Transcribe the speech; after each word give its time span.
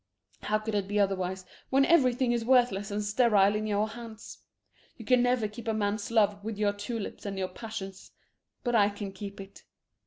How 0.41 0.57
could 0.57 0.73
it 0.73 0.87
be 0.87 0.99
otherwise 0.99 1.45
when 1.69 1.85
everything 1.85 2.31
is 2.31 2.43
worthless 2.43 2.89
and 2.89 3.03
sterile 3.03 3.53
in 3.55 3.67
your 3.67 3.87
hands? 3.87 4.39
You 4.97 5.05
can 5.05 5.21
never 5.21 5.47
keep 5.47 5.67
a 5.67 5.75
man's 5.75 6.09
love 6.09 6.43
with 6.43 6.57
your 6.57 6.73
tulips 6.73 7.23
and 7.23 7.37
your 7.37 7.49
passions 7.49 8.09
but 8.63 8.73
I 8.73 8.89
can 8.89 9.11
keep 9.11 9.39
it. 9.39 9.63